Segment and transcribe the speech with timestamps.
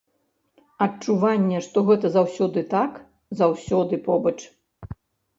[0.85, 2.91] Адчуванне, што гэта заўсёды так,
[3.43, 4.35] заўсёды побач.